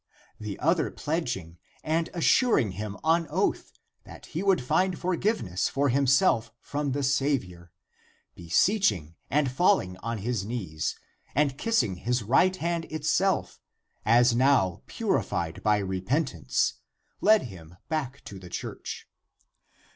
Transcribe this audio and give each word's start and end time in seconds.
The 0.39 0.57
other 0.57 0.89
pledg 0.89 1.37
ing, 1.37 1.59
and 1.83 2.09
assuring 2.11 2.71
him 2.71 2.97
on 3.03 3.27
oath 3.29 3.71
that 4.03 4.25
he 4.25 4.41
would 4.41 4.59
find 4.63 4.97
forgiveness 4.97 5.69
for 5.69 5.89
himself 5.89 6.51
from 6.59 6.93
the 6.93 7.03
Saviour, 7.03 7.71
beseech 8.33 8.91
ing 8.91 9.15
and 9.29 9.51
falling 9.51 9.97
on 9.97 10.17
his 10.17 10.43
knees, 10.43 10.97
and 11.35 11.55
kissing 11.55 11.97
his 11.97 12.23
right 12.23 12.55
hand 12.55 12.85
itself, 12.85 13.61
as 14.03 14.33
now 14.33 14.81
purified 14.87 15.61
by 15.61 15.77
repentance, 15.77 16.73
led 17.21 17.43
him 17.43 17.73
ACTS 17.73 17.75
OF 17.75 17.89
JOHN 17.89 17.89
199 17.89 17.89
back 17.89 18.23
to 18.25 18.39
the 18.39 18.49
church. 18.49 19.07